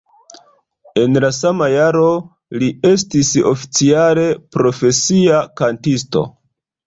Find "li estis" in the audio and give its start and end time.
2.63-3.29